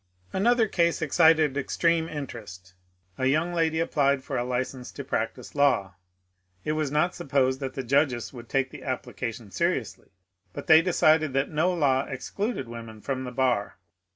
[0.33, 2.73] Another case excited extreme interest
[3.19, 5.93] A young lady applied for a license to practise law.
[6.65, 10.09] It was not supposed that the judges would take the application seri ously,
[10.53, 13.77] but they decided that no law excluded women from the bar.